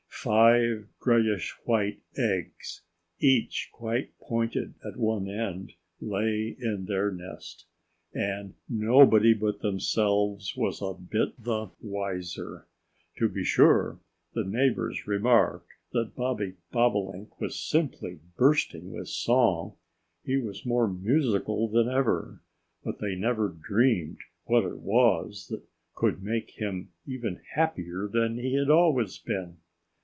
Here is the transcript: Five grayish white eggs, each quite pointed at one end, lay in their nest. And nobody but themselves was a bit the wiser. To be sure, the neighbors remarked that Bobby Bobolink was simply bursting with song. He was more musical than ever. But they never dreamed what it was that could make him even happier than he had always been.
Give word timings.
Five 0.23 0.85
grayish 0.99 1.51
white 1.65 1.99
eggs, 2.15 2.83
each 3.17 3.69
quite 3.73 4.15
pointed 4.19 4.75
at 4.85 4.95
one 4.95 5.27
end, 5.27 5.73
lay 5.99 6.55
in 6.59 6.85
their 6.85 7.09
nest. 7.09 7.65
And 8.13 8.53
nobody 8.69 9.33
but 9.33 9.61
themselves 9.61 10.55
was 10.55 10.79
a 10.79 10.93
bit 10.93 11.41
the 11.43 11.71
wiser. 11.81 12.67
To 13.17 13.27
be 13.29 13.43
sure, 13.43 13.97
the 14.33 14.43
neighbors 14.43 15.07
remarked 15.07 15.71
that 15.91 16.15
Bobby 16.15 16.53
Bobolink 16.71 17.41
was 17.41 17.59
simply 17.59 18.19
bursting 18.37 18.91
with 18.91 19.07
song. 19.07 19.75
He 20.23 20.37
was 20.37 20.67
more 20.67 20.87
musical 20.87 21.67
than 21.67 21.89
ever. 21.89 22.43
But 22.83 22.99
they 22.99 23.15
never 23.15 23.49
dreamed 23.49 24.19
what 24.45 24.65
it 24.65 24.81
was 24.81 25.47
that 25.47 25.63
could 25.95 26.21
make 26.21 26.51
him 26.51 26.91
even 27.07 27.41
happier 27.55 28.07
than 28.07 28.37
he 28.37 28.53
had 28.53 28.69
always 28.69 29.17
been. 29.17 29.57